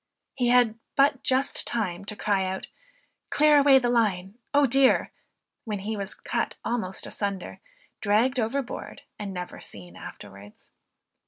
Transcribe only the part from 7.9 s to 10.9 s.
dragged overboard and never seen afterwards.